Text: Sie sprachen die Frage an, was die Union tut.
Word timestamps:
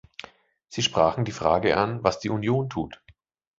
Sie 0.67 0.81
sprachen 0.81 1.25
die 1.25 1.31
Frage 1.31 1.77
an, 1.77 2.03
was 2.03 2.17
die 2.19 2.31
Union 2.31 2.69
tut. 2.71 3.03